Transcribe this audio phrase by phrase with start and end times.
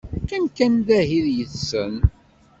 [0.23, 1.95] Qqim kan dahi yid-sen.